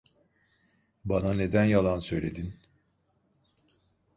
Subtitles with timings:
[1.05, 2.53] Bana neden yalan söyledin?